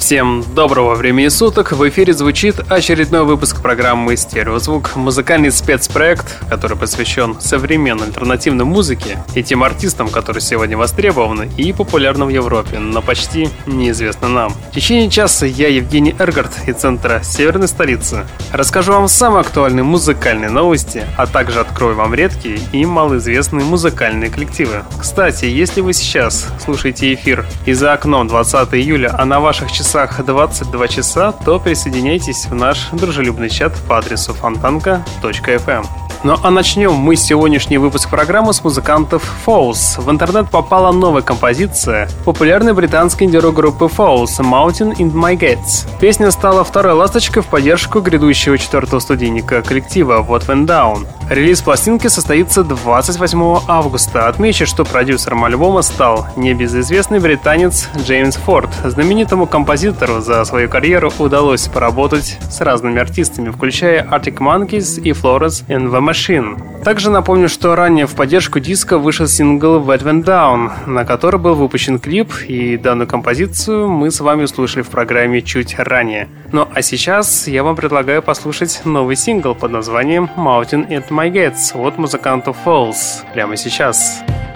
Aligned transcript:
Всем 0.00 0.42
доброго 0.54 0.94
времени 0.94 1.28
суток! 1.28 1.72
В 1.72 1.88
эфире 1.88 2.14
звучит 2.14 2.56
очередной 2.70 3.22
выпуск 3.24 3.60
программы 3.60 4.16
«Стереозвук» 4.16 4.96
музыкальный 4.96 5.52
спецпроект, 5.52 6.38
который 6.48 6.76
посвящен 6.76 7.38
современной 7.38 8.06
альтернативной 8.06 8.64
музыке 8.64 9.18
и 9.34 9.42
тем 9.42 9.62
артистам, 9.62 10.08
которые 10.08 10.40
сегодня 10.40 10.76
востребованы 10.76 11.50
и 11.58 11.74
популярны 11.74 12.24
в 12.24 12.30
Европе, 12.30 12.78
но 12.78 13.02
почти 13.02 13.50
неизвестны 13.66 14.28
нам. 14.28 14.54
В 14.70 14.74
течение 14.74 15.10
часа 15.10 15.44
я, 15.44 15.68
Евгений 15.68 16.16
Эргард, 16.18 16.50
из 16.66 16.76
центра 16.76 17.20
Северной 17.22 17.68
столицы, 17.68 18.26
расскажу 18.52 18.92
вам 18.92 19.06
самые 19.06 19.42
актуальные 19.42 19.84
музыкальные 19.84 20.50
новости, 20.50 21.04
а 21.18 21.26
также 21.26 21.60
открою 21.60 21.94
вам 21.94 22.14
редкие 22.14 22.58
и 22.72 22.86
малоизвестные 22.86 23.66
музыкальные 23.66 24.30
коллективы. 24.30 24.82
Кстати, 24.98 25.44
если 25.44 25.82
вы 25.82 25.92
сейчас 25.92 26.48
слушаете 26.64 27.12
эфир 27.12 27.44
и 27.66 27.74
за 27.74 27.92
окном 27.92 28.28
20 28.28 28.74
июля, 28.74 29.14
а 29.16 29.26
на 29.26 29.40
ваших 29.40 29.70
часах 29.70 29.89
часах 29.90 30.24
22 30.24 30.86
часа, 30.86 31.32
то 31.32 31.58
присоединяйтесь 31.58 32.46
в 32.46 32.54
наш 32.54 32.90
дружелюбный 32.92 33.50
чат 33.50 33.74
по 33.88 33.98
адресу 33.98 34.32
фонтанка.фм. 34.32 36.09
Ну 36.22 36.36
а 36.42 36.50
начнем 36.50 36.92
мы 36.92 37.16
сегодняшний 37.16 37.78
выпуск 37.78 38.10
программы 38.10 38.52
с 38.52 38.62
музыкантов 38.62 39.22
Falls. 39.46 39.98
В 39.98 40.10
интернет 40.10 40.50
попала 40.50 40.92
новая 40.92 41.22
композиция 41.22 42.10
популярной 42.26 42.74
британской 42.74 43.26
инди-группы 43.26 43.86
Falls 43.86 44.38
«Mountain 44.38 44.94
in 44.98 45.14
My 45.14 45.34
Gates». 45.34 45.88
Песня 45.98 46.30
стала 46.30 46.62
второй 46.62 46.92
ласточкой 46.92 47.42
в 47.42 47.46
поддержку 47.46 48.02
грядущего 48.02 48.58
четвертого 48.58 49.00
студийника 49.00 49.62
коллектива 49.62 50.18
What 50.20 50.46
Went 50.46 50.66
Down. 50.66 51.06
Релиз 51.30 51.62
пластинки 51.62 52.08
состоится 52.08 52.64
28 52.64 53.60
августа. 53.68 54.26
Отмечу, 54.26 54.66
что 54.66 54.84
продюсером 54.84 55.44
альбома 55.44 55.80
стал 55.80 56.26
небезызвестный 56.36 57.20
британец 57.20 57.88
Джеймс 57.96 58.36
Форд. 58.36 58.68
Знаменитому 58.84 59.46
композитору 59.46 60.20
за 60.20 60.44
свою 60.44 60.68
карьеру 60.68 61.12
удалось 61.18 61.68
поработать 61.68 62.36
с 62.50 62.60
разными 62.60 63.00
артистами, 63.00 63.50
включая 63.50 64.04
Arctic 64.04 64.38
Monkeys 64.38 65.00
и 65.00 65.12
Florence 65.12 65.64
and 65.68 65.90
the 65.90 66.09
Machine. 66.10 66.82
Также 66.84 67.10
напомню, 67.10 67.48
что 67.48 67.74
ранее 67.74 68.06
в 68.06 68.14
поддержку 68.14 68.58
диска 68.58 68.98
вышел 68.98 69.26
сингл 69.26 69.80
Wet 69.80 70.02
Went 70.02 70.24
Down, 70.24 70.70
на 70.86 71.04
который 71.04 71.38
был 71.38 71.54
выпущен 71.54 71.98
клип, 71.98 72.32
и 72.48 72.76
данную 72.76 73.06
композицию 73.06 73.88
мы 73.88 74.10
с 74.10 74.20
вами 74.20 74.44
услышали 74.44 74.82
в 74.82 74.88
программе 74.88 75.42
чуть 75.42 75.78
ранее. 75.78 76.28
Ну 76.52 76.66
а 76.74 76.82
сейчас 76.82 77.48
я 77.48 77.62
вам 77.62 77.76
предлагаю 77.76 78.22
послушать 78.22 78.82
новый 78.84 79.16
сингл 79.16 79.54
под 79.54 79.70
названием 79.72 80.28
Mountain 80.36 80.88
at 80.88 81.08
My 81.10 81.30
Gates 81.30 81.74
от 81.74 81.98
музыкантов 81.98 82.56
Falls 82.64 83.24
прямо 83.32 83.56
сейчас. 83.56 83.70
Сейчас. 83.70 84.49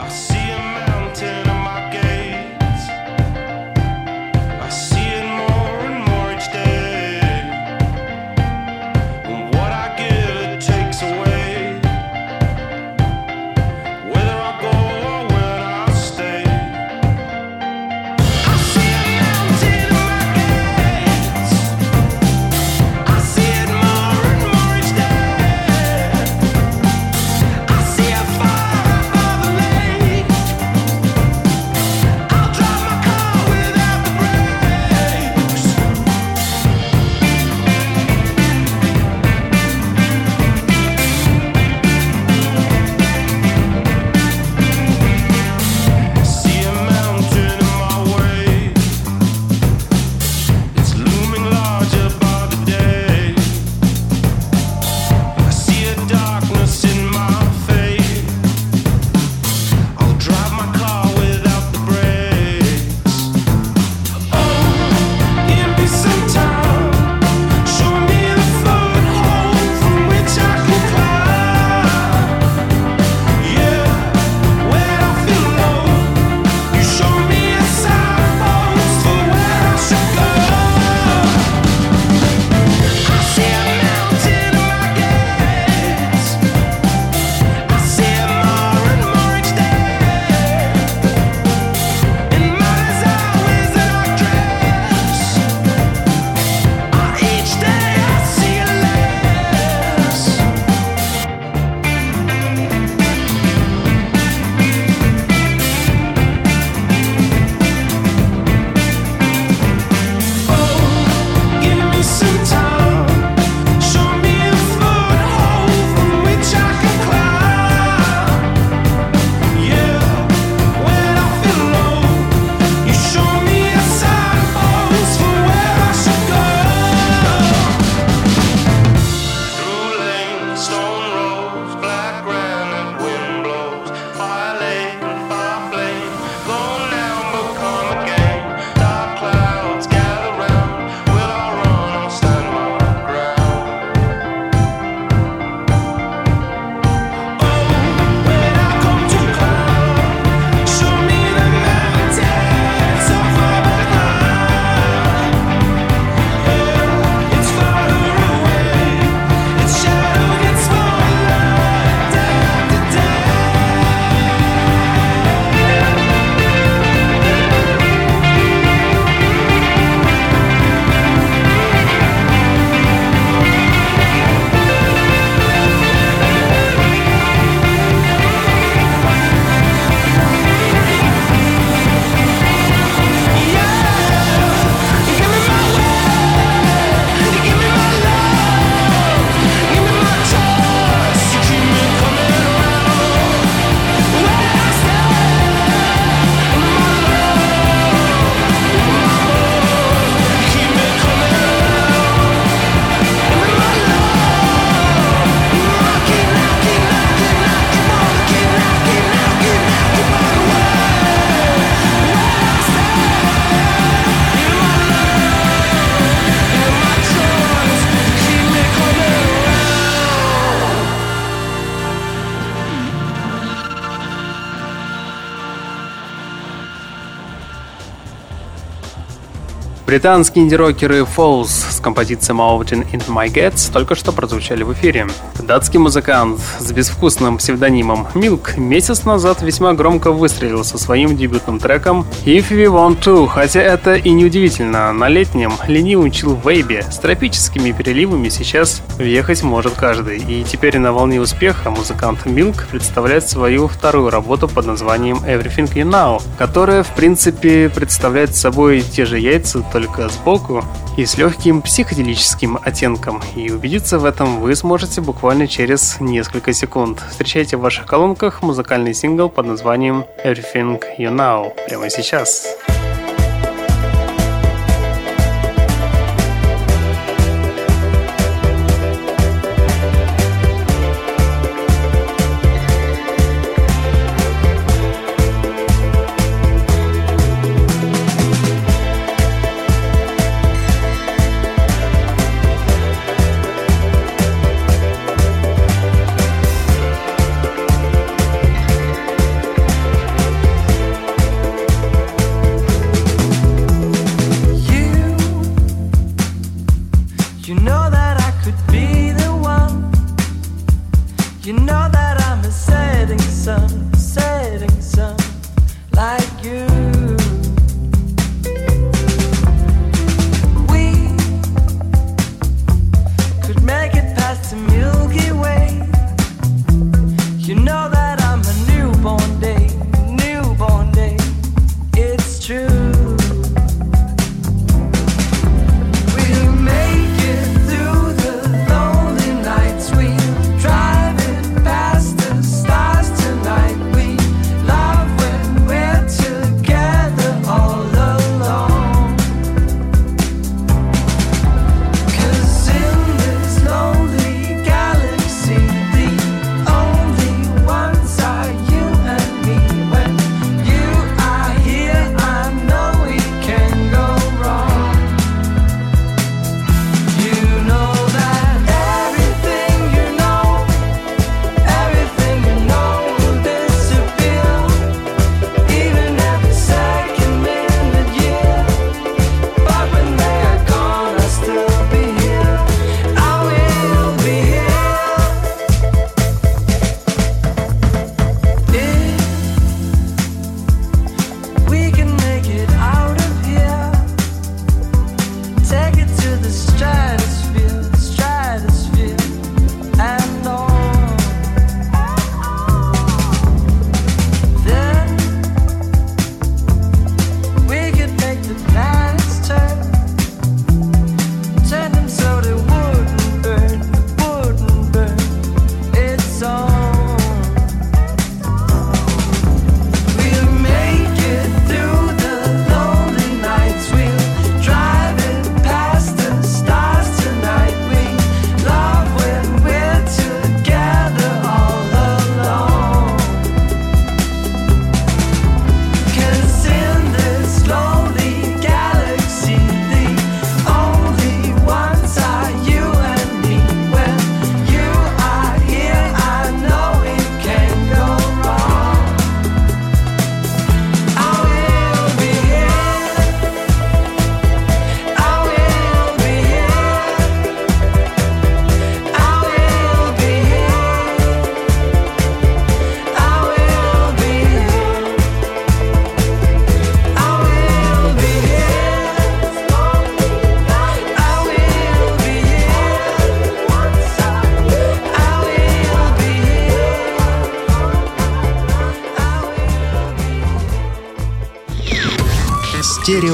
Британские 229.94 230.42
инди-рокеры 230.42 231.02
Falls 231.02 231.46
с 231.46 231.78
композицией 231.78 232.36
Mountain 232.36 232.84
in 232.90 233.06
My 233.06 233.32
Gets 233.32 233.72
только 233.72 233.94
что 233.94 234.10
прозвучали 234.10 234.64
в 234.64 234.72
эфире. 234.72 235.06
Датский 235.40 235.78
музыкант 235.78 236.40
с 236.58 236.72
безвкусным 236.72 237.38
псевдонимом 237.38 238.08
Milk 238.14 238.58
месяц 238.58 239.04
назад 239.04 239.42
весьма 239.42 239.72
громко 239.74 240.10
выстрелил 240.10 240.64
со 240.64 240.78
своим 240.78 241.16
дебютным 241.16 241.60
треком 241.60 242.06
If 242.24 242.50
We 242.50 242.66
Want 242.66 243.04
To, 243.04 243.28
хотя 243.28 243.60
это 243.60 243.94
и 243.94 244.10
не 244.10 244.24
удивительно. 244.24 244.92
На 244.92 245.08
летнем 245.08 245.52
ленивом 245.68 246.10
чил-вейбе 246.10 246.82
с 246.90 246.98
тропическими 246.98 247.70
переливами 247.70 248.30
сейчас 248.30 248.82
въехать 248.98 249.44
может 249.44 249.74
каждый. 249.74 250.18
И 250.18 250.42
теперь 250.42 250.76
на 250.78 250.92
волне 250.92 251.20
успеха 251.20 251.70
музыкант 251.70 252.26
Milk 252.26 252.64
представляет 252.68 253.28
свою 253.28 253.68
вторую 253.68 254.10
работу 254.10 254.48
под 254.48 254.66
названием 254.66 255.18
Everything 255.18 255.72
You 255.72 255.88
Know, 255.88 256.20
которая 256.36 256.82
в 256.82 256.92
принципе 256.96 257.68
представляет 257.68 258.34
собой 258.34 258.80
те 258.80 259.04
же 259.04 259.20
яйца, 259.20 259.62
только 259.72 259.83
сбоку 260.08 260.64
и 260.96 261.04
с 261.04 261.18
легким 261.18 261.62
психоделическим 261.62 262.58
оттенком. 262.62 263.20
И 263.34 263.50
убедиться 263.50 263.98
в 263.98 264.04
этом 264.04 264.40
вы 264.40 264.54
сможете 264.54 265.00
буквально 265.00 265.46
через 265.48 266.00
несколько 266.00 266.52
секунд. 266.52 267.02
Встречайте 267.10 267.56
в 267.56 267.60
ваших 267.60 267.86
колонках 267.86 268.42
музыкальный 268.42 268.94
сингл 268.94 269.28
под 269.28 269.46
названием 269.46 270.04
Everything 270.24 270.80
You 270.98 271.10
Know 271.10 271.52
прямо 271.68 271.90
сейчас. 271.90 272.04
Сейчас. 272.04 272.93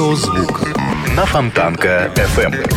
Стереозвук 0.01 0.61
на 1.15 1.27
Фонтанка 1.27 2.09
FM. 2.15 2.67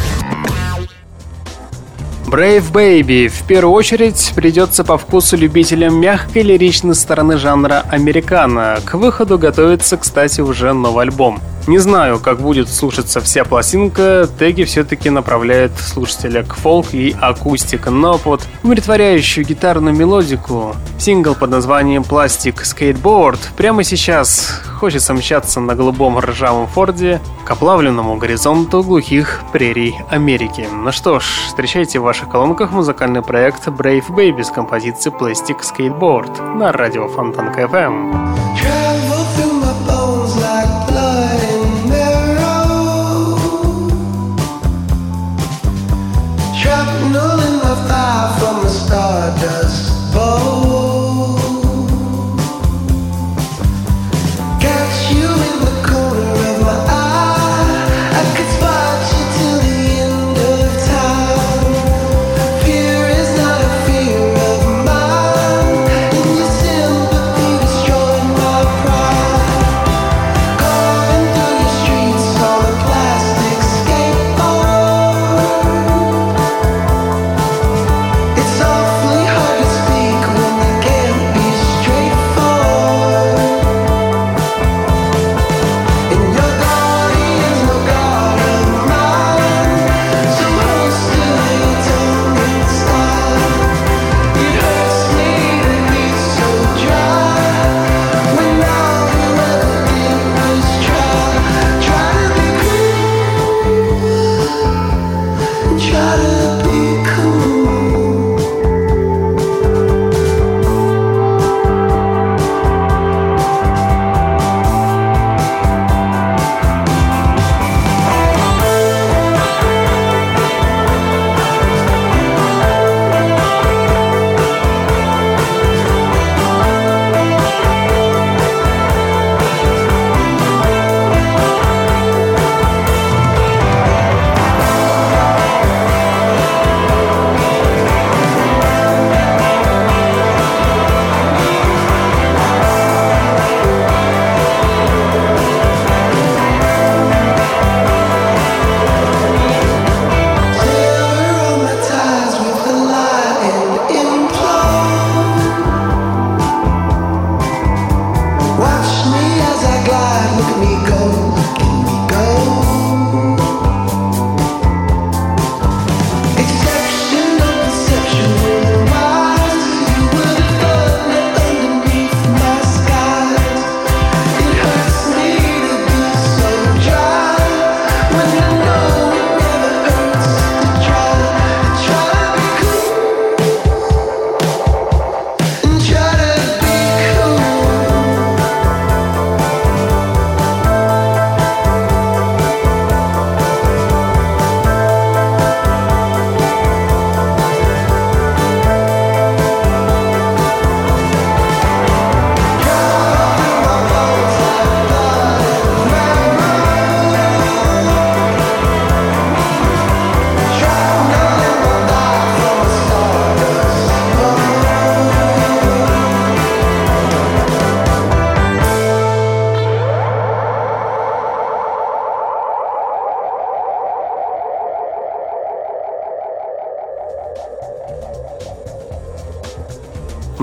Brave 2.27 2.71
Baby 2.71 3.29
в 3.29 3.47
первую 3.47 3.73
очередь 3.73 4.33
придется 4.35 4.85
по 4.85 4.99
вкусу 4.99 5.39
любителям 5.39 5.99
мягкой 5.99 6.43
лиричной 6.43 6.95
стороны 6.95 7.39
жанра 7.39 7.83
американо. 7.89 8.77
К 8.85 8.95
выходу 8.95 9.39
готовится, 9.39 9.97
кстати, 9.97 10.43
уже 10.43 10.75
новый 10.75 11.05
альбом. 11.05 11.41
Не 11.67 11.79
знаю, 11.79 12.21
как 12.21 12.43
будет 12.43 12.69
слушаться 12.69 13.23
вся 13.23 13.45
пластинка, 13.45 14.29
теги 14.39 14.65
все-таки 14.65 15.09
направляют 15.09 15.73
слушателя 15.79 16.43
к 16.43 16.55
фолк 16.55 16.93
и 16.93 17.17
acoustic, 17.19 17.87
но 17.87 18.19
под 18.19 18.43
умиротворяющую 18.63 19.47
гитарную 19.47 19.97
мелодику 19.97 20.77
сингл 20.99 21.35
под 21.35 21.51
названием 21.51 22.05
«Plastic 22.05 22.67
Skateboard» 22.67 23.41
прямо 23.57 23.83
сейчас 23.83 24.61
хочется 24.85 25.15
мчаться 25.15 25.61
на 25.61 25.75
голубом 25.75 26.19
ржавом 26.19 26.67
форде 26.67 27.19
к 27.47 27.51
оплавленному 27.51 28.19
горизонту 28.19 28.83
глухих 28.83 29.43
прерий 29.51 29.95
Америки. 30.11 30.69
Ну 30.71 30.93
что 30.93 31.21
ж, 31.21 31.25
встречайте 31.47 32.01
в 32.01 32.03
ваших 32.03 32.29
колонках 32.29 32.71
музыкальный 32.71 33.23
проект 33.23 33.67
Brave 33.67 34.11
Baby 34.11 34.45
с 34.45 34.51
композицией 34.51 35.17
«Plastic 35.17 35.63
Skateboard» 35.63 36.59
на 36.59 36.71
радио 36.71 37.09
Фонтанка 37.09 37.63
FM. 37.63 38.84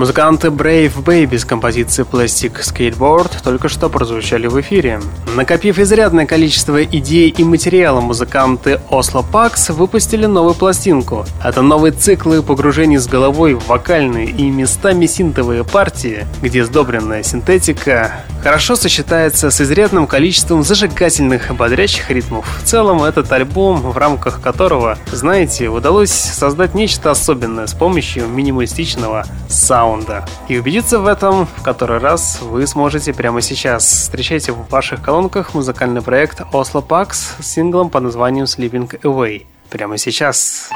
Музыканты 0.02 0.48
Brave 0.48 0.96
Baby 1.04 1.38
с 1.38 1.44
композицией 1.44 2.08
Plastic 2.10 2.54
Skateboard 2.58 3.40
только 3.44 3.68
что 3.68 3.88
прозвучали 3.88 4.48
в 4.48 4.60
эфире. 4.60 5.00
Накопив 5.36 5.78
изрядное 5.78 6.26
количество 6.26 6.82
идей 6.82 7.30
и 7.30 7.44
материала, 7.44 8.00
музыканты 8.00 8.80
Oslo 8.90 9.24
Pax 9.24 9.72
выпустили 9.72 10.26
новую 10.26 10.54
пластинку. 10.54 11.24
Это 11.44 11.62
новые 11.62 11.92
циклы 11.92 12.42
погружений 12.42 12.98
с 12.98 13.06
головой 13.06 13.54
в 13.54 13.68
вокальные 13.68 14.26
и 14.26 14.50
местами 14.50 15.06
синтовые 15.06 15.62
партии, 15.62 16.26
где 16.42 16.64
сдобренная 16.64 17.22
синтетика 17.22 18.24
хорошо 18.42 18.74
сочетается 18.74 19.52
с 19.52 19.60
изрядным 19.60 20.08
количеством 20.08 20.64
зажигательных 20.64 21.54
бодрящих 21.54 22.10
ритмов. 22.10 22.44
В 22.60 22.66
целом, 22.66 23.04
этот 23.04 23.30
альбом, 23.30 23.80
в 23.80 23.96
рамках 23.96 24.40
которого, 24.40 24.98
знаете, 25.12 25.68
удалось 25.68 26.10
создать 26.10 26.74
нечто 26.74 27.12
особенное 27.12 27.68
с 27.68 27.72
помощью 27.72 28.26
минималистичного 28.26 29.26
саунда. 29.52 30.24
И 30.48 30.58
убедиться 30.58 30.98
в 30.98 31.06
этом 31.06 31.46
в 31.46 31.62
который 31.62 31.98
раз 31.98 32.40
вы 32.40 32.66
сможете 32.66 33.12
прямо 33.12 33.40
сейчас. 33.40 33.84
Встречайте 33.84 34.52
в 34.52 34.68
ваших 34.68 35.02
колонках 35.02 35.54
музыкальный 35.54 36.02
проект 36.02 36.40
Oslo 36.40 36.84
Pax 36.84 37.12
с 37.40 37.46
синглом 37.46 37.90
под 37.90 38.04
названием 38.04 38.46
Sleeping 38.46 39.00
Away. 39.02 39.46
Прямо 39.70 39.96
сейчас. 39.98 40.71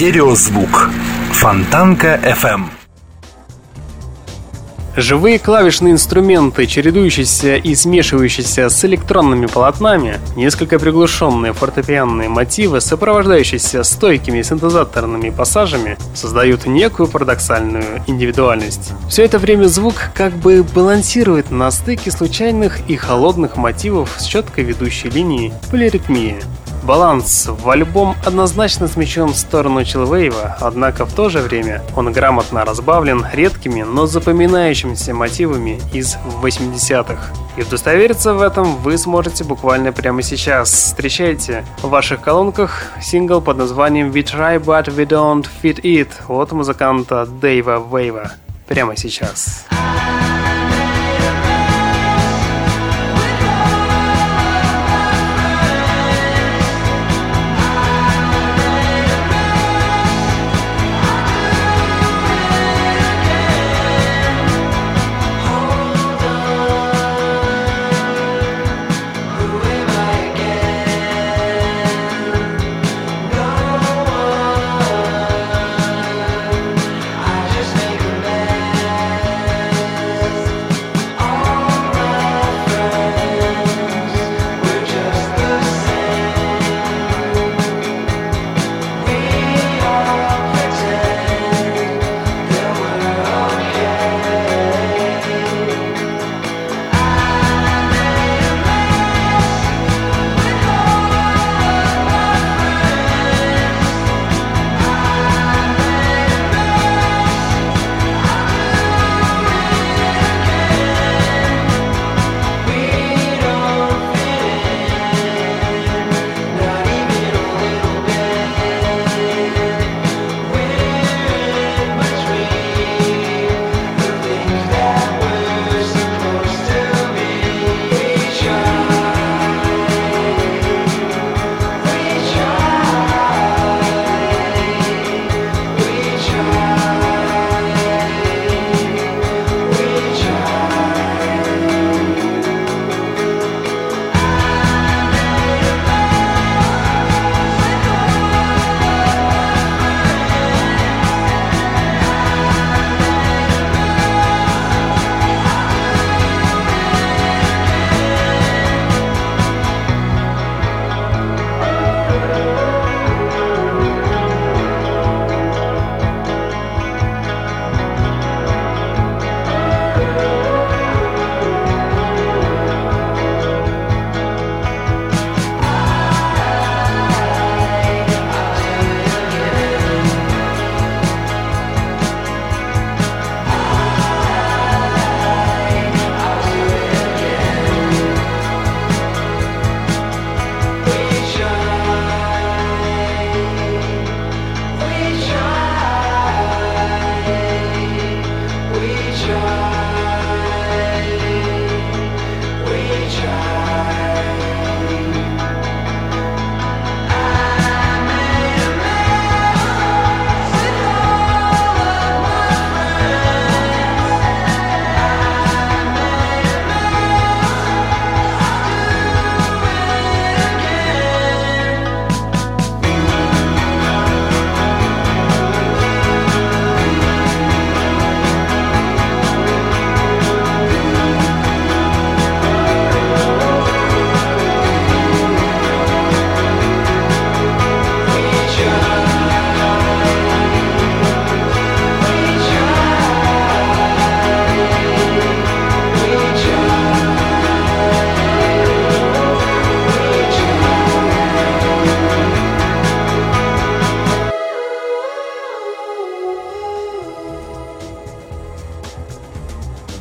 Стереозвук. 0.00 0.88
Фонтанка 1.32 2.18
FM. 2.24 2.70
Живые 4.96 5.38
клавишные 5.38 5.92
инструменты, 5.92 6.66
чередующиеся 6.66 7.56
и 7.56 7.74
смешивающиеся 7.74 8.70
с 8.70 8.82
электронными 8.86 9.44
полотнами, 9.44 10.18
несколько 10.36 10.78
приглушенные 10.78 11.52
фортепианные 11.52 12.30
мотивы, 12.30 12.80
сопровождающиеся 12.80 13.82
стойкими 13.82 14.40
синтезаторными 14.40 15.28
пассажами, 15.28 15.98
создают 16.14 16.64
некую 16.64 17.06
парадоксальную 17.06 18.02
индивидуальность. 18.06 18.92
Все 19.10 19.24
это 19.26 19.38
время 19.38 19.66
звук 19.66 19.96
как 20.14 20.32
бы 20.32 20.62
балансирует 20.62 21.50
на 21.50 21.70
стыке 21.70 22.10
случайных 22.10 22.88
и 22.88 22.96
холодных 22.96 23.58
мотивов 23.58 24.14
с 24.16 24.24
четкой 24.24 24.64
ведущей 24.64 25.10
линией 25.10 25.52
полиритмии. 25.70 26.40
Баланс 26.82 27.46
в 27.48 27.68
альбом 27.68 28.16
однозначно 28.24 28.88
смещен 28.88 29.28
в 29.28 29.36
сторону 29.36 29.84
чилвейва, 29.84 30.56
однако 30.60 31.04
в 31.04 31.12
то 31.12 31.28
же 31.28 31.40
время 31.40 31.82
он 31.96 32.12
грамотно 32.12 32.64
разбавлен 32.64 33.26
редкими, 33.32 33.82
но 33.82 34.06
запоминающимися 34.06 35.14
мотивами 35.14 35.80
из 35.92 36.16
80-х. 36.42 37.32
И 37.56 37.62
удостовериться 37.62 38.34
в 38.34 38.42
этом 38.42 38.76
вы 38.76 38.96
сможете 38.96 39.44
буквально 39.44 39.92
прямо 39.92 40.22
сейчас. 40.22 40.72
Встречайте 40.72 41.64
в 41.82 41.88
ваших 41.88 42.20
колонках 42.20 42.92
сингл 43.00 43.40
под 43.40 43.58
названием 43.58 44.10
We 44.10 44.22
Try 44.22 44.62
But 44.62 44.94
We 44.94 45.06
Don't 45.06 45.46
Fit 45.62 45.80
It 45.82 46.08
от 46.28 46.52
музыканта 46.52 47.26
Дэйва 47.26 47.82
Вейва. 47.92 48.32
Прямо 48.66 48.96
сейчас. 48.96 49.10
Сейчас. 49.10 50.19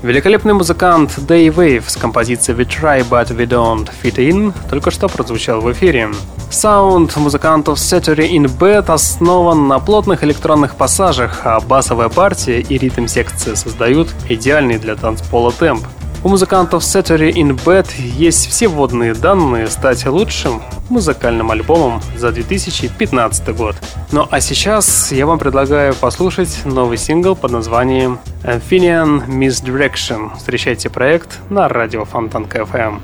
Великолепный 0.09 0.55
музыкант 0.55 1.19
Day 1.19 1.49
Wave 1.49 1.83
с 1.87 1.95
композицией 1.95 2.57
We 2.57 2.67
Try 2.67 3.07
But 3.07 3.27
We 3.27 3.45
Don't 3.45 3.87
Fit 4.01 4.15
In 4.15 4.55
только 4.67 4.89
что 4.89 5.07
прозвучал 5.07 5.61
в 5.61 5.71
эфире. 5.71 6.09
Саунд 6.49 7.15
музыкантов 7.15 7.77
Saturday 7.77 8.27
in 8.31 8.45
Bed 8.45 8.91
основан 8.91 9.67
на 9.67 9.77
плотных 9.77 10.23
электронных 10.23 10.77
пассажах, 10.77 11.41
а 11.43 11.59
басовая 11.59 12.09
партия 12.09 12.59
и 12.59 12.79
ритм-секция 12.79 13.53
создают 13.53 14.07
идеальный 14.27 14.79
для 14.79 14.95
танцпола 14.95 15.51
темп. 15.51 15.85
У 16.23 16.29
музыкантов 16.29 16.81
Saturday 16.81 17.31
in 17.31 17.55
Bed 17.63 17.87
есть 18.01 18.49
все 18.49 18.67
вводные 18.67 19.13
данные 19.13 19.67
стать 19.67 20.07
лучшим 20.07 20.63
музыкальным 20.89 21.51
альбомом 21.51 22.01
за 22.15 22.31
2015 22.31 23.55
год. 23.55 23.75
Ну 24.11 24.27
а 24.29 24.41
сейчас 24.41 25.11
я 25.11 25.25
вам 25.25 25.39
предлагаю 25.39 25.93
послушать 25.93 26.65
новый 26.65 26.97
сингл 26.97 27.35
под 27.35 27.51
названием 27.51 28.19
Amphibian 28.43 29.27
Misdirection. 29.27 30.35
Встречайте 30.37 30.89
проект 30.89 31.39
на 31.49 31.67
радио 31.67 32.05
Фонтанка 32.05 32.59
FM. 32.59 32.99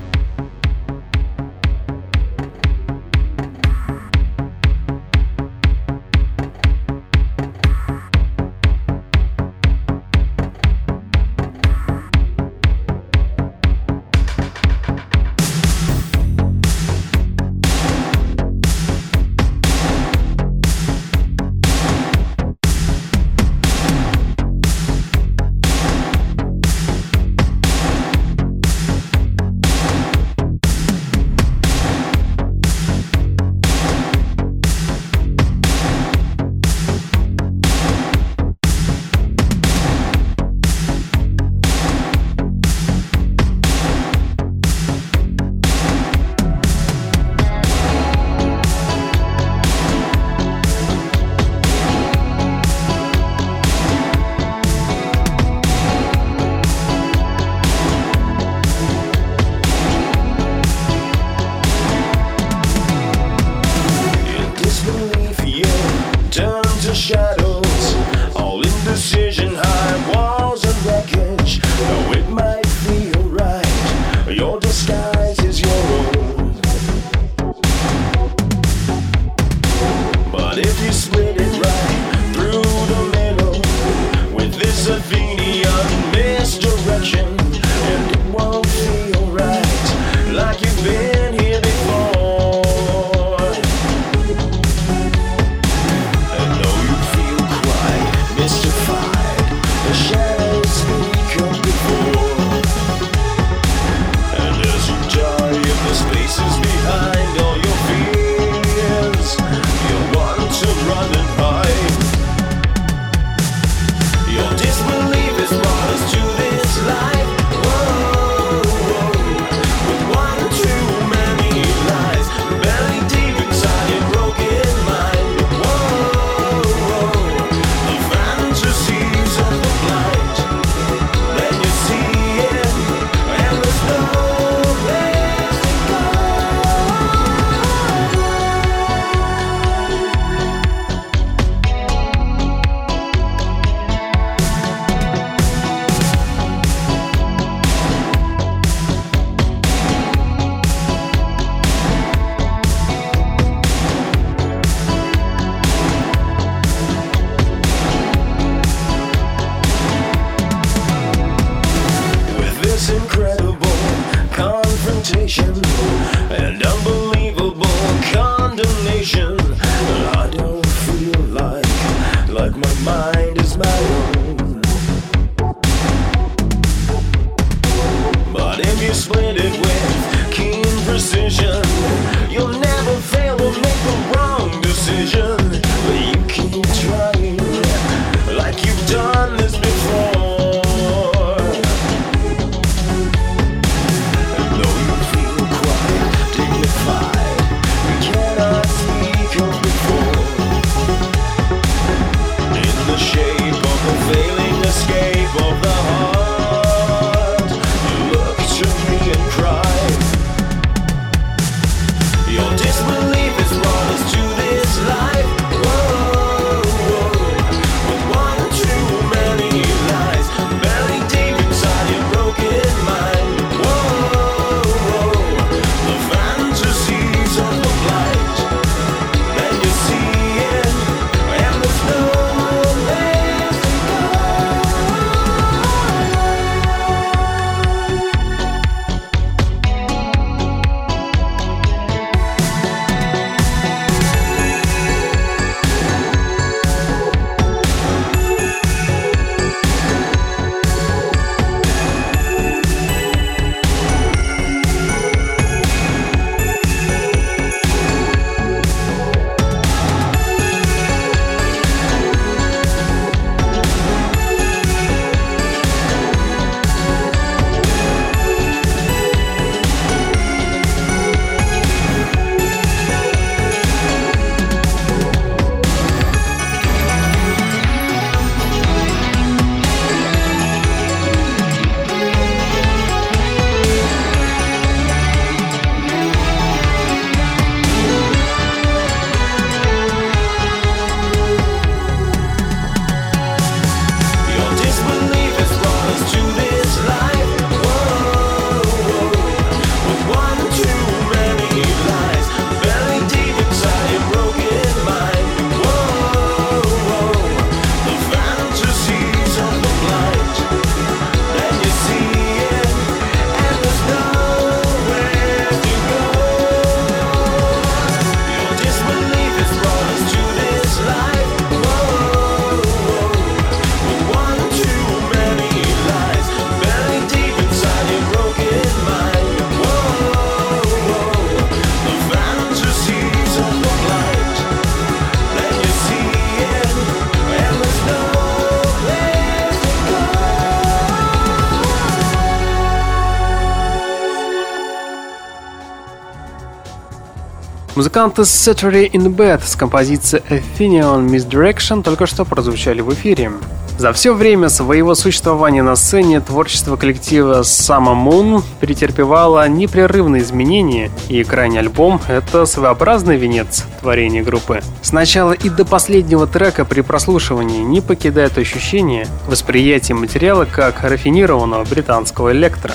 Музыканты 347.75 348.21
Saturday 348.21 348.89
in 348.89 349.13
Bed 349.13 349.41
с 349.45 349.57
композицией 349.57 350.23
Athenian 350.29 351.09
Misdirection 351.09 351.83
только 351.83 352.05
что 352.07 352.23
прозвучали 352.23 352.79
в 352.79 352.93
эфире. 352.93 353.33
За 353.77 353.91
все 353.91 354.13
время 354.13 354.47
своего 354.47 354.95
существования 354.95 355.61
на 355.61 355.75
сцене 355.75 356.21
творчество 356.21 356.77
коллектива 356.77 357.41
Sama 357.41 357.93
Moon 357.93 358.41
претерпевало 358.61 359.45
непрерывные 359.49 360.21
изменения, 360.21 360.89
и 361.09 361.21
крайний 361.25 361.59
альбом— 361.59 361.99
это 362.07 362.45
своеобразный 362.45 363.17
венец 363.17 363.65
творения 363.81 364.23
группы. 364.23 364.61
Сначала 364.81 365.33
и 365.33 365.49
до 365.49 365.65
последнего 365.65 366.27
трека 366.27 366.63
при 366.63 366.79
прослушивании 366.79 367.61
не 367.61 367.81
покидает 367.81 368.37
ощущение 368.37 369.05
восприятия 369.27 369.95
материала 369.95 370.45
как 370.45 370.81
рафинированного 370.81 371.65
британского 371.65 372.31
электро. 372.31 372.73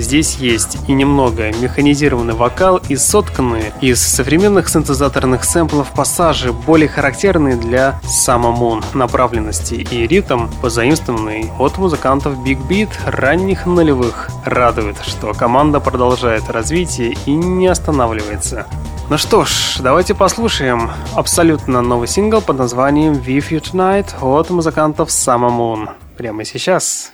Здесь 0.00 0.36
есть 0.36 0.78
и 0.88 0.92
немного 0.92 1.52
механизированный 1.52 2.32
вокал 2.32 2.80
и 2.88 2.96
сотканные 2.96 3.74
из 3.82 4.00
современных 4.00 4.70
синтезаторных 4.70 5.44
сэмплов 5.44 5.90
пассажи, 5.90 6.54
более 6.54 6.88
характерные 6.88 7.56
для 7.56 8.00
Moon 8.26 8.82
направленности 8.94 9.74
и 9.74 10.06
ритм, 10.06 10.48
позаимствованный 10.62 11.50
от 11.58 11.76
музыкантов 11.76 12.38
Big 12.38 12.66
Beat 12.66 12.88
ранних 13.04 13.66
нулевых. 13.66 14.30
Радует, 14.46 14.96
что 15.04 15.34
команда 15.34 15.80
продолжает 15.80 16.48
развитие 16.48 17.14
и 17.26 17.32
не 17.32 17.66
останавливается. 17.66 18.66
Ну 19.10 19.18
что 19.18 19.44
ж, 19.44 19.80
давайте 19.80 20.14
послушаем 20.14 20.90
абсолютно 21.14 21.82
новый 21.82 22.08
сингл 22.08 22.40
под 22.40 22.56
названием 22.56 23.12
With 23.12 23.50
You 23.50 23.60
Tonight 23.60 24.18
от 24.22 24.48
музыкантов 24.48 25.10
Moon. 25.10 25.90
Прямо 26.16 26.46
сейчас. 26.46 27.12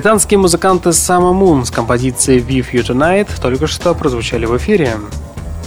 Британские 0.00 0.38
музыканты 0.38 0.88
Sama 0.88 1.38
Moon 1.38 1.66
с 1.66 1.70
композицией 1.70 2.40
With 2.40 2.72
You 2.72 2.80
Tonight 2.80 3.28
только 3.38 3.66
что 3.66 3.92
прозвучали 3.94 4.46
в 4.46 4.56
эфире. 4.56 4.96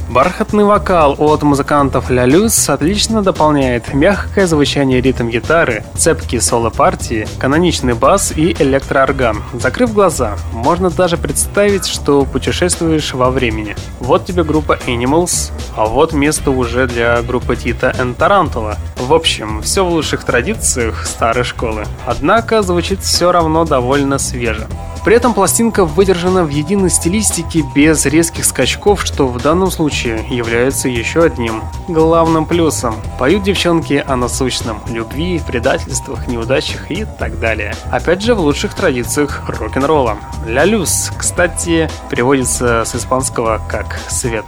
Бархатный 0.09 0.63
вокал 0.63 1.15
от 1.19 1.43
музыкантов 1.43 2.09
La 2.09 2.25
Luz 2.25 2.73
отлично 2.73 3.21
дополняет 3.21 3.93
мягкое 3.93 4.47
звучание 4.47 5.01
ритм-гитары, 5.01 5.83
цепкие 5.95 6.41
соло-партии, 6.41 7.27
каноничный 7.37 7.93
бас 7.93 8.33
и 8.35 8.55
электроорган. 8.57 9.43
Закрыв 9.53 9.93
глаза, 9.93 10.35
можно 10.51 10.89
даже 10.89 11.17
представить, 11.17 11.85
что 11.85 12.25
путешествуешь 12.25 13.13
во 13.13 13.29
времени. 13.29 13.75
Вот 14.03 14.25
тебе 14.25 14.43
группа 14.43 14.77
Animals, 14.85 15.53
а 15.77 15.85
вот 15.85 16.11
место 16.11 16.51
уже 16.51 16.87
для 16.87 17.21
группы 17.21 17.55
Тита 17.55 17.95
and 17.97 18.17
Tarantula. 18.17 18.75
В 18.97 19.13
общем, 19.13 19.61
все 19.61 19.85
в 19.85 19.89
лучших 19.89 20.25
традициях 20.25 21.07
старой 21.07 21.45
школы. 21.45 21.85
Однако 22.05 22.61
звучит 22.63 22.99
все 22.99 23.31
равно 23.31 23.63
довольно 23.63 24.17
свеже. 24.17 24.67
При 25.03 25.15
этом 25.15 25.33
пластинка 25.33 25.83
выдержана 25.83 26.43
в 26.43 26.49
единой 26.49 26.89
стилистике 26.89 27.63
без 27.75 28.05
резких 28.05 28.45
скачков, 28.45 29.05
что 29.05 29.27
в 29.27 29.41
данном 29.41 29.69
случае 29.69 30.25
является 30.29 30.87
еще 30.87 31.23
одним 31.23 31.61
главным 31.89 32.45
плюсом. 32.45 32.95
Поют 33.19 33.43
девчонки 33.43 34.03
о 34.05 34.15
насущном, 34.15 34.79
любви, 34.89 35.41
предательствах, 35.45 36.27
неудачах 36.27 36.89
и 36.89 37.05
так 37.05 37.39
далее. 37.39 37.75
Опять 37.91 38.21
же 38.21 38.33
в 38.33 38.39
лучших 38.39 38.73
традициях 38.75 39.43
рок-н-ролла. 39.47 40.17
«La 40.47 40.63
Luz», 40.63 41.11
кстати, 41.17 41.89
переводится 42.09 42.83
с 42.85 42.95
испанского 42.95 43.61
как 43.69 43.99
«свет». 44.09 44.45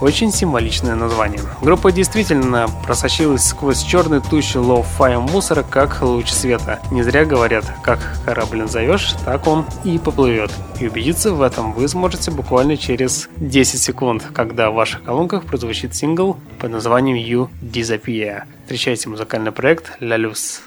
Очень 0.00 0.30
символичное 0.30 0.94
название. 0.94 1.40
Группа 1.60 1.90
действительно 1.90 2.68
просочилась 2.84 3.44
сквозь 3.44 3.82
черную 3.82 4.20
тучу 4.20 4.60
lo-fi 4.60 5.18
мусора, 5.18 5.64
как 5.68 6.00
луч 6.02 6.30
света. 6.30 6.78
Не 6.92 7.02
зря 7.02 7.24
говорят, 7.24 7.64
как 7.82 7.98
корабль 8.24 8.58
назовешь, 8.58 9.14
так 9.24 9.46
он 9.48 9.64
и 9.82 9.98
поплывет. 9.98 10.52
И 10.80 10.86
убедиться 10.86 11.32
в 11.32 11.42
этом 11.42 11.72
вы 11.72 11.88
сможете 11.88 12.30
буквально 12.30 12.76
через 12.76 13.28
10 13.38 13.80
секунд, 13.80 14.24
когда 14.32 14.70
в 14.70 14.74
ваших 14.74 15.02
колонках 15.02 15.44
прозвучит 15.44 15.96
сингл 15.96 16.36
под 16.60 16.70
названием 16.70 17.16
You 17.16 17.50
Disappear. 17.60 18.44
Встречайте 18.62 19.08
музыкальный 19.08 19.50
проект 19.50 20.00
La 20.00 20.16
Luz. 20.16 20.60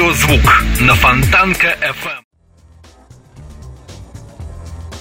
«Стереозвук» 0.00 0.62
на 0.80 0.94
Фонтанка 0.94 1.76
FM. 1.82 2.24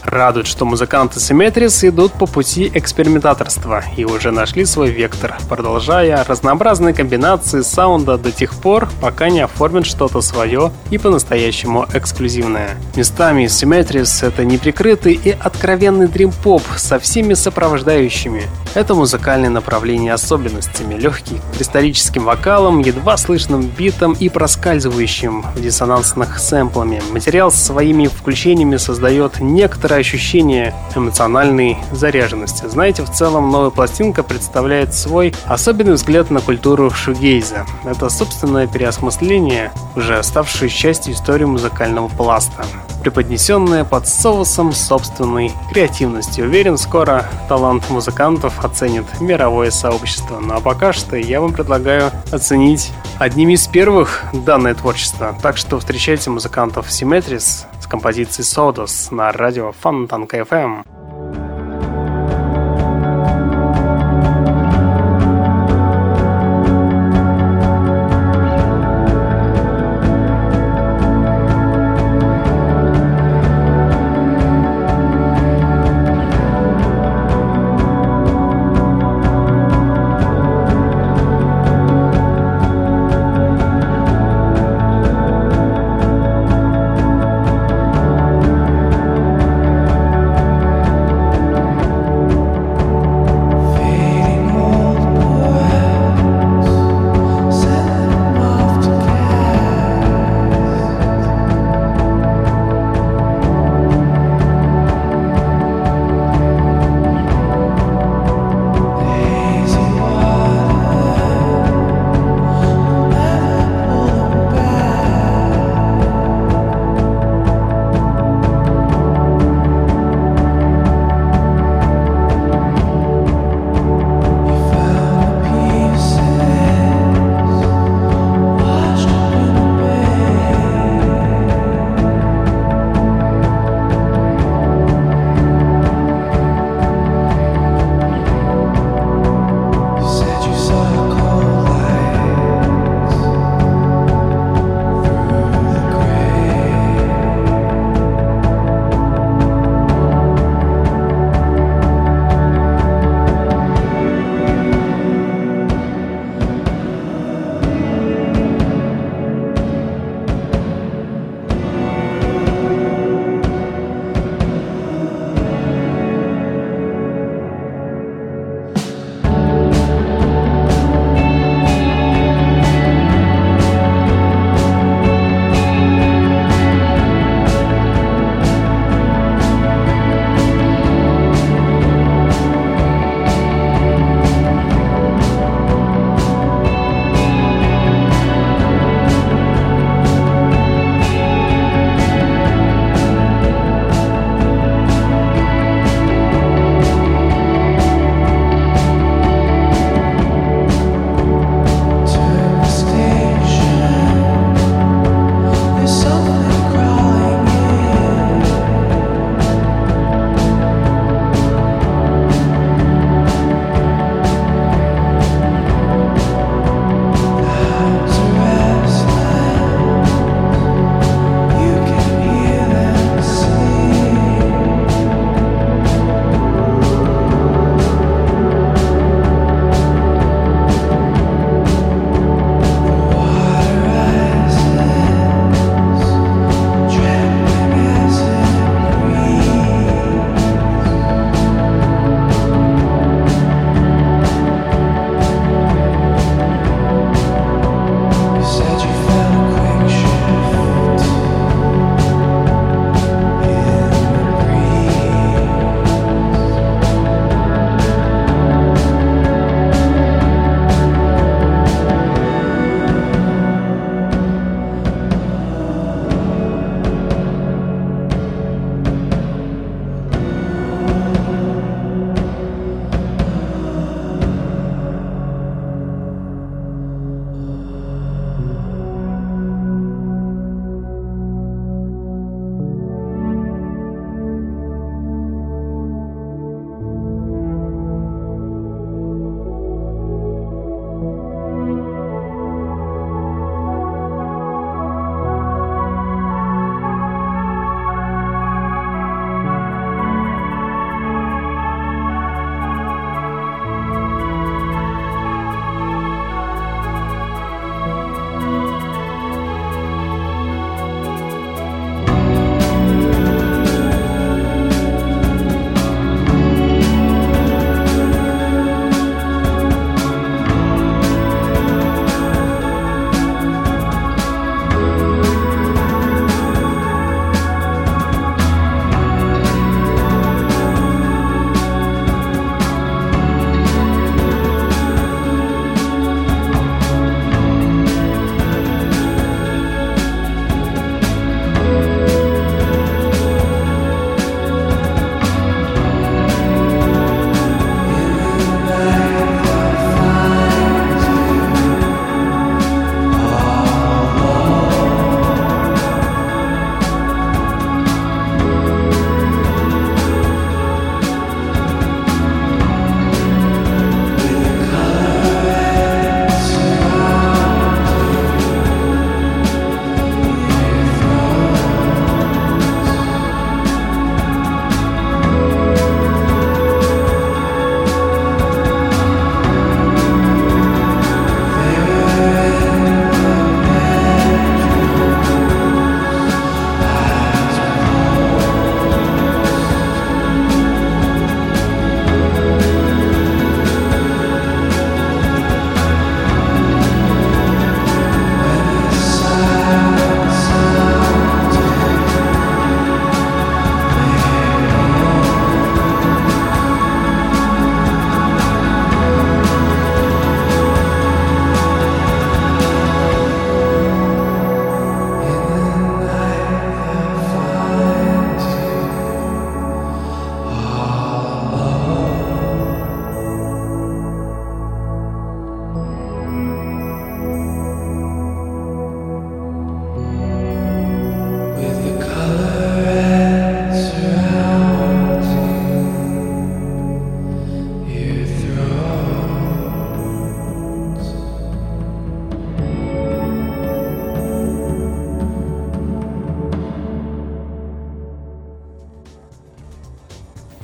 Радует, 0.04 0.46
что 0.46 0.66
музыканты 0.66 1.20
Symmetris 1.20 1.88
идут 1.88 2.12
по 2.14 2.26
пути 2.26 2.70
экспериментаторства 2.74 3.82
и 3.96 4.04
уже 4.04 4.32
нашли 4.32 4.66
свой 4.66 4.90
вектор, 4.90 5.38
продолжая 5.48 6.22
разнообразные 6.26 6.94
комбинации 6.94 7.62
саунда 7.62 8.18
до 8.18 8.34
тех 8.34 8.54
пор, 8.56 8.90
пока 9.00 9.30
не 9.30 9.40
оформят 9.40 9.86
что-то 9.86 10.20
свое 10.20 10.74
и 10.90 10.98
по-настоящему 10.98 11.86
эксклюзивное. 11.94 12.72
Местами 12.96 13.46
Symmetris— 13.46 14.28
это 14.28 14.44
неприкрытый 14.44 15.14
и 15.14 15.30
откровенный 15.30 16.08
дрим-поп 16.08 16.64
со 16.76 17.00
всеми 17.00 17.36
сопровождающими. 17.36 18.44
Это 18.76 18.94
музыкальное 18.94 19.50
направление 19.50 20.14
особенностями, 20.14 20.94
легкий 20.94 21.42
кристаллическим 21.56 22.24
вокалом, 22.24 22.80
едва 22.80 23.18
слышным 23.18 23.64
битом 23.64 24.14
и 24.14 24.30
проскальзывающим 24.30 25.42
в 25.42 25.62
диссонансных 25.62 26.38
сэмплами. 26.38 27.02
Материал 27.12 27.52
с 27.52 27.56
своими 27.56 28.06
включениями 28.06 28.78
создает 28.78 29.40
некоторое 29.40 30.00
ощущение 30.00 30.76
эмоциональной 30.96 31.78
заряженности. 31.92 32.68
Знаете, 32.68 33.04
в 33.04 33.12
целом 33.12 33.50
новая 33.50 33.72
пластинка 33.72 34.22
представляет 34.22 34.94
свой 34.94 35.34
особенный 35.46 35.94
взгляд 35.94 36.30
на 36.30 36.40
культуру 36.40 36.92
шугейза. 36.92 37.66
Это 37.84 38.10
собственное 38.10 38.68
переосмысление, 38.68 39.72
уже 39.96 40.22
ставшее 40.22 40.70
частью 40.70 41.14
истории 41.14 41.46
музыкального 41.46 42.08
пласта 42.08 42.66
преподнесенное 43.02 43.84
под 43.84 44.08
соусом 44.08 44.72
собственной 44.72 45.52
креативности. 45.72 46.42
Уверен, 46.42 46.78
скоро 46.78 47.26
талант 47.48 47.90
музыкантов 47.90 48.64
оценит 48.64 49.06
мировое 49.20 49.72
сообщество. 49.72 50.40
Ну 50.40 50.56
а 50.56 50.60
пока 50.60 50.94
что 50.94 51.16
я 51.16 51.42
вам 51.42 51.54
предлагаю 51.54 52.12
оценить 52.32 52.92
одним 53.18 53.50
из 53.50 53.68
первых 53.68 54.24
данное 54.34 54.76
творчество. 54.76 55.36
Так 55.42 55.58
что 55.58 55.80
встречайте 55.80 56.30
музыкантов 56.30 56.88
Symmetris 56.88 57.66
композиции 57.90 58.44
Sodos 58.44 59.14
на 59.14 59.32
радио 59.32 59.72
Фонтанка 59.72 60.38
FM. 60.38 60.99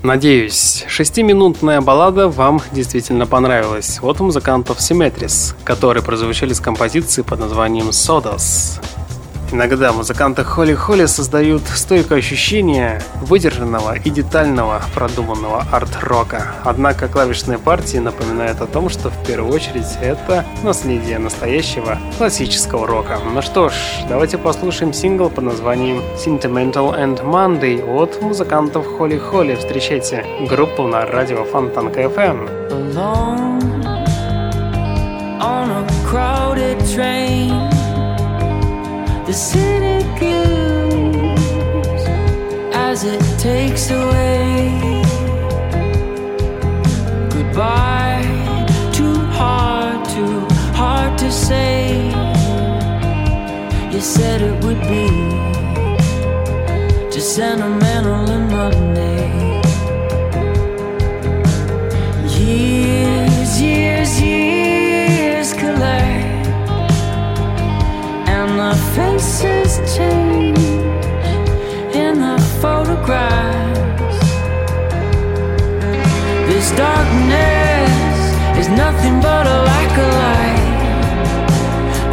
Надеюсь, 0.05 0.85
шестиминутная 0.87 1.81
баллада 1.81 2.29
вам 2.29 2.61
действительно 2.71 3.25
понравилась. 3.25 3.99
Вот 4.01 4.19
музыкантов 4.19 4.77
Symmetris, 4.77 5.55
которые 5.63 6.03
прозвучали 6.03 6.53
с 6.53 6.59
композицией 6.59 7.25
под 7.25 7.39
названием 7.39 7.89
Sodas. 7.89 8.79
Иногда 9.51 9.91
музыканты 9.93 10.43
Холли-Холли 10.43 11.07
создают 11.07 11.63
стойкое 11.73 12.19
ощущение 12.19 13.01
выдержанного 13.26 13.97
и 13.97 14.09
детального 14.09 14.82
продуманного 14.93 15.65
арт-рока. 15.71 16.55
Однако 16.63 17.07
клавишные 17.07 17.57
партии 17.57 17.97
напоминают 17.97 18.61
о 18.61 18.67
том, 18.67 18.89
что 18.89 19.09
в 19.09 19.23
первую 19.26 19.53
очередь 19.53 19.97
это 20.01 20.45
наследие 20.63 21.19
настоящего 21.19 21.97
классического 22.17 22.88
рока. 22.88 23.19
Ну 23.34 23.41
что 23.41 23.69
ж, 23.69 23.73
давайте 24.07 24.38
послушаем 24.38 24.93
сингл 24.93 25.30
под 25.30 25.45
названием 25.45 26.01
Sentimental 26.15 26.97
and 26.97 27.23
Monday 27.23 27.84
от 27.84 28.21
музыкантов 28.21 28.86
Холли-Холли. 28.86 29.55
Встречайте 29.55 30.26
группу 30.47 30.88
на 30.88 31.05
радио 31.05 31.43
crowded 36.05 36.80
train 36.93 37.69
the 39.26 39.34
city 39.34 40.03
gives 40.19 40.64
as 42.95 43.03
it 43.03 43.21
takes 43.37 43.91
away. 43.91 45.01
Goodbye, 47.35 48.23
too 48.93 49.17
hard, 49.39 49.99
too 50.15 50.39
hard 50.79 51.17
to 51.17 51.29
say. 51.29 52.07
You 53.91 53.99
said 53.99 54.41
it 54.49 54.55
would 54.63 54.81
be 54.93 55.07
just 57.13 57.35
sentimental 57.35 58.29
and 58.35 58.47
Monday. 58.57 59.27
Years, 62.39 63.61
years, 63.61 64.21
years 64.21 65.53
collect 65.53 66.47
and 68.35 68.49
my 68.61 68.73
faces 68.95 69.97
change 69.97 70.54
the 70.54 70.54
photographs. 72.66 74.18
This 76.49 76.68
darkness 76.86 78.18
is 78.61 78.68
nothing 78.84 79.16
but 79.28 79.43
a 79.55 79.57
lack 79.72 79.93
of 80.05 80.11
light. 80.24 80.72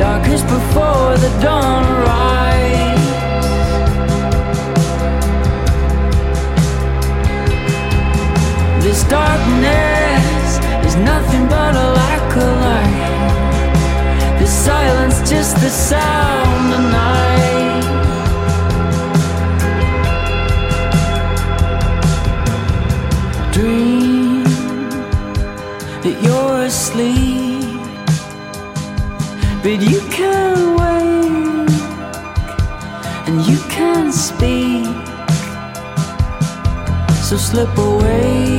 Darkest 0.05 0.45
before 0.57 1.13
the 1.25 1.33
dawn 1.45 1.83
arrives. 1.95 3.09
This 8.85 9.01
darkness 9.21 10.49
is 10.89 10.95
nothing 11.13 11.45
but 11.55 11.73
a 11.87 11.89
lack 12.01 12.29
of 12.45 12.53
light. 12.67 13.01
This 14.39 14.55
silence, 14.69 15.17
just 15.33 15.55
the 15.65 15.73
sound 15.91 16.67
of 16.79 16.85
night. 17.01 17.32
That 26.03 26.17
you're 26.21 26.63
asleep, 26.65 27.81
but 29.63 29.79
you 29.91 30.01
can't 30.11 30.65
wake 30.81 31.71
and 33.29 33.37
you 33.47 33.59
can't 33.69 34.13
speak. 34.13 34.87
So 37.27 37.37
slip 37.37 37.77
away 37.79 38.59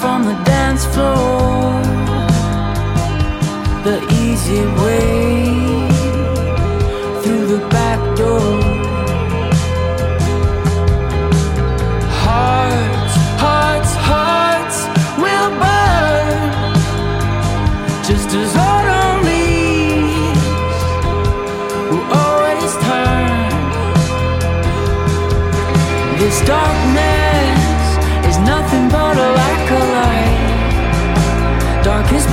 from 0.00 0.24
the 0.24 0.36
dance 0.44 0.84
floor 0.86 1.82
the 3.84 3.98
easy 4.24 4.62
way 4.82 5.05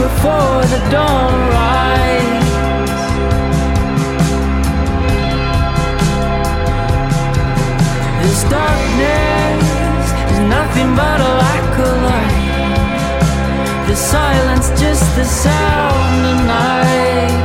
before 0.03 0.61
the 0.73 0.81
dawn 0.91 1.33
rise. 1.57 2.49
This 8.21 8.39
darkness 8.59 10.05
is 10.33 10.39
nothing 10.57 10.89
but 11.01 11.17
a 11.29 11.31
lack 11.43 11.69
of 11.87 11.93
light. 12.09 12.41
The 13.87 13.95
silence, 13.95 14.67
just 14.83 15.05
the 15.19 15.27
sound 15.43 16.19
of 16.31 16.37
night. 16.57 17.35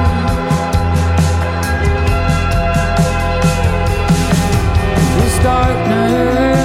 This 5.21 5.37
darkness 5.45 6.58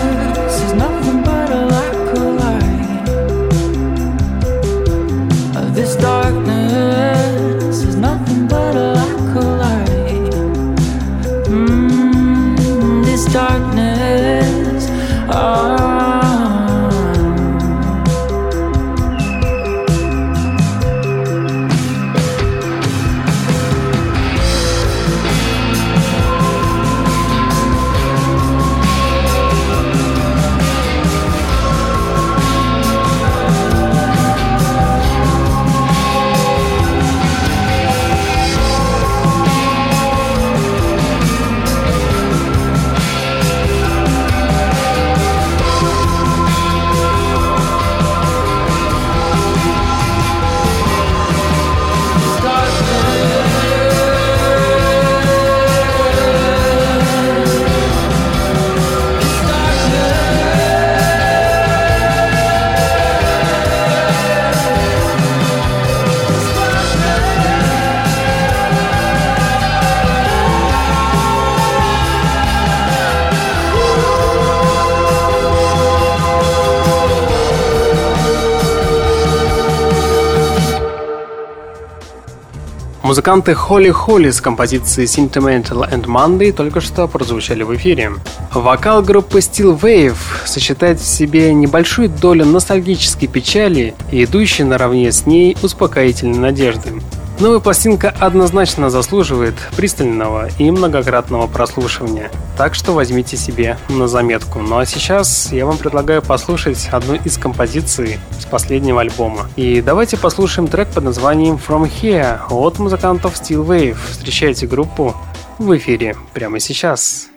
Музыканты 83.14 83.54
Холли 83.54 83.92
Холли 83.92 84.32
с 84.32 84.42
композицией 84.42 85.06
Sentimental 85.06 85.88
and 85.88 86.06
Monday 86.06 86.52
только 86.52 86.82
что 86.82 87.08
прозвучали 87.08 87.62
в 87.62 87.76
эфире. 87.76 88.14
Вокал 88.52 89.04
группы 89.04 89.38
Steel 89.38 89.80
Wave 89.80 90.18
сочетает 90.46 91.00
в 91.00 91.06
себе 91.06 91.54
небольшую 91.54 92.10
долю 92.10 92.44
ностальгической 92.44 93.28
печали 93.28 93.94
и 94.12 94.24
идущей 94.24 94.64
наравне 94.64 95.12
с 95.12 95.28
ней 95.28 95.56
успокоительной 95.62 96.40
надежды. 96.40 96.93
Новая 97.40 97.60
пластинка 97.60 98.14
однозначно 98.20 98.90
заслуживает 98.90 99.56
пристального 99.76 100.50
и 100.60 100.70
многократного 100.72 101.48
прослушивания, 101.48 102.32
так 102.58 102.76
что 102.76 102.94
возьмите 102.94 103.38
себе 103.38 103.78
на 103.90 104.08
заметку. 104.08 104.60
Ну 104.60 104.78
а 104.78 104.86
сейчас 104.86 105.52
я 105.52 105.66
вам 105.66 105.78
предлагаю 105.78 106.22
послушать 106.22 106.90
одну 106.92 107.16
из 107.16 107.38
композиций 107.38 108.20
с 108.40 108.46
последнего 108.46 109.02
альбома. 109.02 109.50
И 109.56 109.82
давайте 109.82 110.16
послушаем 110.16 110.68
трек 110.68 110.90
под 110.90 111.04
названием 111.06 111.56
From 111.56 111.90
Here 111.90 112.40
от 112.50 112.80
музыкантов 112.80 113.34
Steel 113.34 113.66
Wave. 113.66 113.98
Встречайте 114.12 114.68
группу 114.68 115.16
в 115.58 115.76
эфире 115.76 116.16
прямо 116.34 116.60
сейчас. 116.60 117.33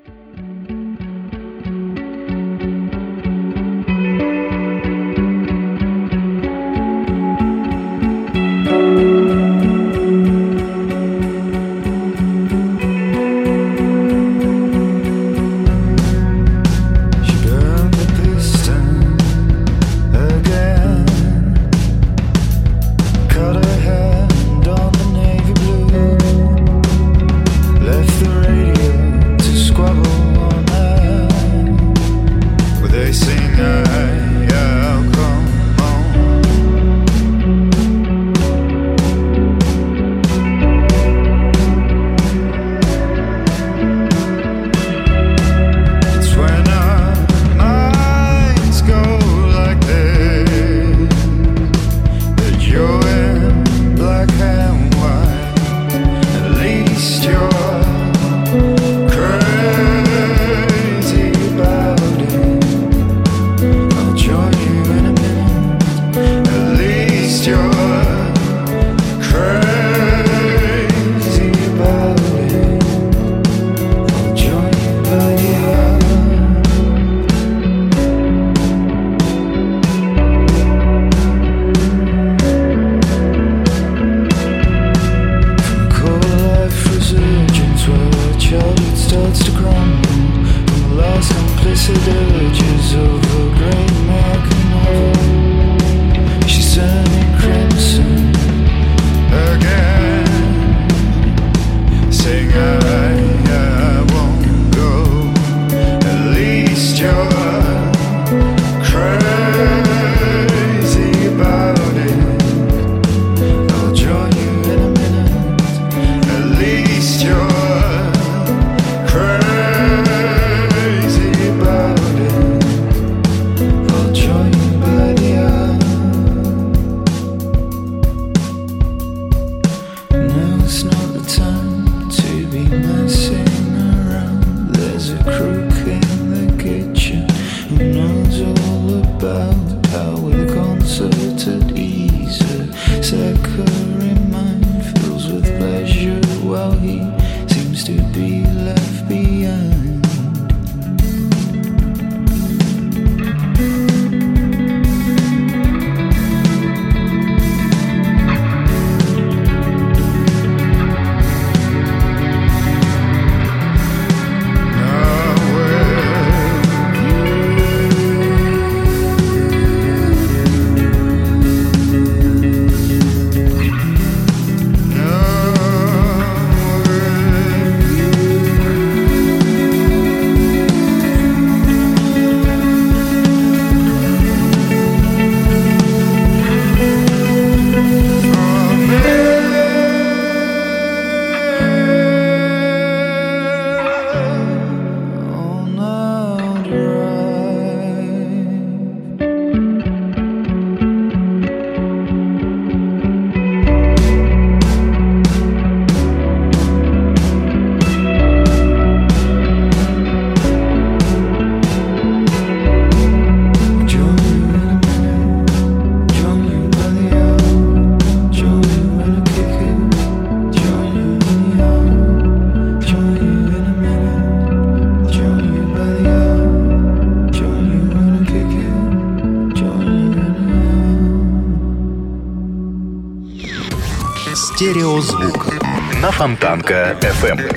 Фонтанка 236.17 236.97
FM 237.03 237.57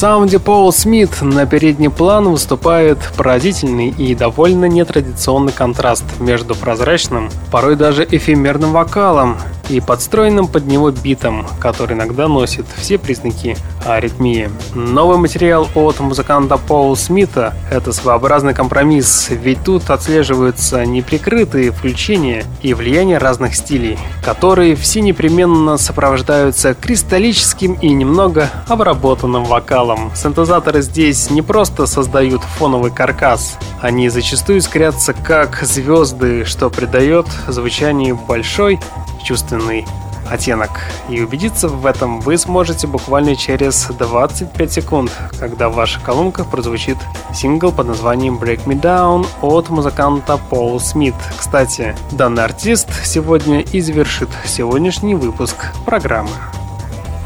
саунде 0.00 0.38
Пол 0.38 0.72
Смит 0.72 1.20
на 1.20 1.44
передний 1.44 1.90
план 1.90 2.30
выступает 2.30 2.96
поразительный 3.18 3.88
и 3.88 4.14
довольно 4.14 4.64
нетрадиционный 4.64 5.52
контраст 5.52 6.04
между 6.20 6.54
прозрачным, 6.54 7.28
порой 7.52 7.76
даже 7.76 8.08
эфемерным 8.10 8.72
вокалом 8.72 9.36
и 9.68 9.78
подстроенным 9.78 10.46
под 10.46 10.64
него 10.64 10.90
битом, 10.90 11.46
который 11.58 11.98
иногда 11.98 12.28
носит 12.28 12.64
все 12.78 12.96
признаки 12.96 13.58
аритмии. 13.94 14.50
Новый 14.74 15.18
материал 15.18 15.68
от 15.74 16.00
музыканта 16.00 16.56
Пола 16.56 16.94
Смита— 16.94 17.54
это 17.70 17.92
своеобразный 17.92 18.54
компромисс, 18.54 19.28
ведь 19.30 19.64
тут 19.64 19.90
отслеживаются 19.90 20.84
неприкрытые 20.84 21.72
включения 21.72 22.44
и 22.62 22.74
влияние 22.74 23.18
разных 23.18 23.54
стилей, 23.54 23.98
которые 24.24 24.76
все 24.76 25.00
непременно 25.00 25.78
сопровождаются 25.78 26.74
кристаллическим 26.74 27.74
и 27.74 27.90
немного 27.90 28.50
обработанным 28.68 29.44
вокалом. 29.44 30.12
Синтезаторы 30.14 30.82
здесь 30.82 31.30
не 31.30 31.42
просто 31.42 31.86
создают 31.86 32.42
фоновый 32.42 32.90
каркас, 32.90 33.58
они 33.80 34.08
зачастую 34.08 34.58
искрятся 34.58 35.14
как 35.14 35.60
звезды, 35.62 36.44
что 36.44 36.70
придает 36.70 37.26
звучанию 37.48 38.18
большой 38.28 38.78
чувственный 39.24 39.86
оттенок. 40.30 40.70
И 41.08 41.20
убедиться 41.20 41.68
в 41.68 41.86
этом 41.86 42.20
вы 42.20 42.38
сможете 42.38 42.86
буквально 42.86 43.36
через 43.36 43.86
25 43.86 44.72
секунд, 44.72 45.10
когда 45.38 45.68
в 45.68 45.74
ваших 45.74 46.02
колонках 46.02 46.50
прозвучит 46.50 46.98
сингл 47.34 47.72
под 47.72 47.88
названием 47.88 48.36
Break 48.36 48.64
Me 48.64 48.80
Down 48.80 49.26
от 49.42 49.68
музыканта 49.68 50.38
Пол 50.38 50.78
Смит. 50.80 51.14
Кстати, 51.38 51.96
данный 52.12 52.44
артист 52.44 52.88
сегодня 53.04 53.60
и 53.60 53.80
завершит 53.80 54.30
сегодняшний 54.44 55.14
выпуск 55.14 55.56
программы. 55.84 56.30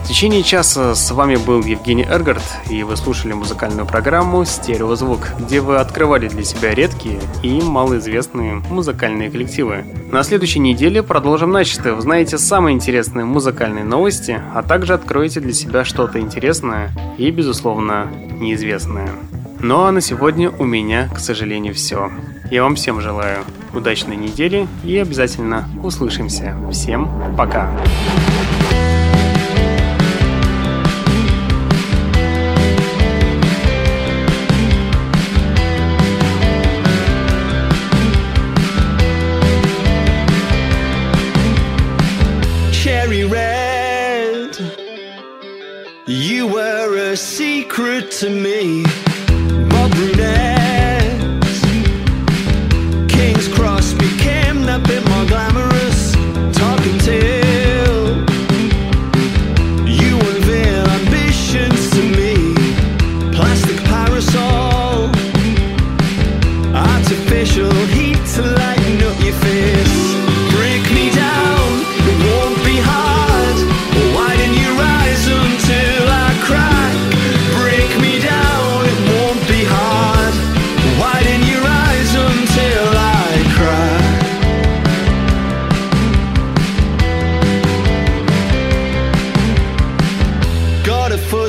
В 0.05 0.07
течение 0.07 0.43
часа 0.43 0.95
с 0.95 1.11
вами 1.13 1.37
был 1.37 1.63
Евгений 1.63 2.05
Эргард, 2.05 2.43
и 2.69 2.83
вы 2.83 2.95
слушали 2.95 3.33
музыкальную 3.33 3.87
программу 3.87 4.45
«Стереозвук», 4.45 5.31
где 5.41 5.63
вы 5.63 5.79
открывали 5.79 6.29
для 6.29 6.45
себя 6.45 6.75
редкие 6.75 7.21
и 7.43 7.63
малоизвестные 7.63 8.57
музыкальные 8.69 9.31
коллективы. 9.31 9.87
На 10.13 10.23
следующей 10.23 10.59
неделе 10.59 11.03
продолжим 11.03 11.53
начатое. 11.53 11.95
Узнаете 11.95 12.37
самые 12.37 12.75
интересные 12.75 13.25
музыкальные 13.25 13.85
новости, 13.85 14.39
а 14.55 14.63
также 14.63 14.93
откроете 14.93 15.41
для 15.41 15.55
себя 15.55 15.87
что-то 15.87 16.21
интересное 16.21 16.91
и, 17.17 17.31
безусловно, 17.31 18.07
неизвестное. 18.39 19.09
Ну 19.61 19.85
а 19.85 19.91
на 19.91 20.03
сегодня 20.03 20.51
у 20.51 20.65
меня, 20.65 21.09
к 21.15 21.19
сожалению, 21.19 21.73
все. 21.73 22.11
Я 22.51 22.63
вам 22.63 22.75
всем 22.75 23.01
желаю 23.01 23.39
удачной 23.73 24.17
недели 24.17 24.69
и 24.85 24.99
обязательно 24.99 25.67
услышимся. 25.83 26.55
Всем 26.71 27.09
пока! 27.39 27.71
secret 28.71 28.94
to 48.21 48.31
me. 48.31 49.04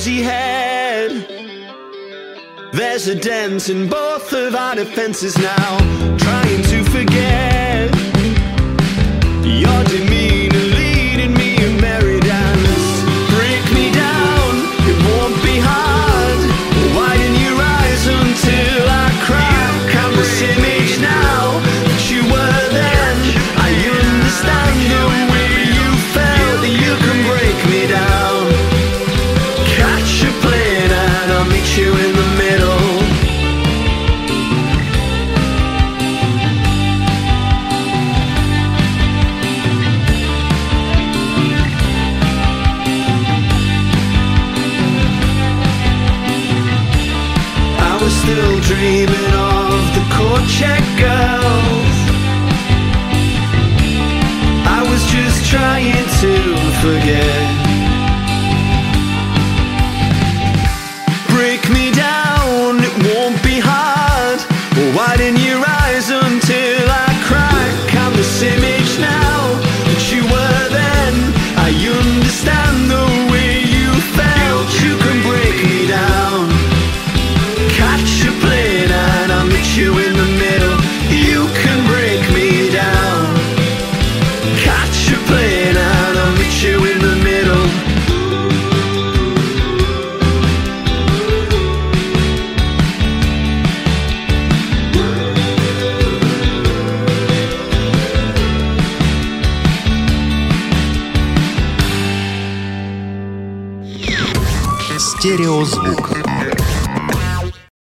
Head. 0.05 1.11
There's 2.71 3.07
a 3.07 3.15
dent 3.15 3.69
in 3.69 3.89
both 3.89 4.33
of 4.33 4.53
our 4.53 4.75
defenses 4.75 5.35
now. 5.37 5.77
Trying 6.17 6.61
to 6.63 6.83
forget 6.83 7.89
your 9.43 9.83
demeanor 9.85 10.14
check 50.59 50.83
girls. 50.97 51.97
I 54.65 54.85
was 54.89 55.05
just 55.11 55.49
trying 55.51 56.05
to 56.21 56.33
forget. 56.81 57.44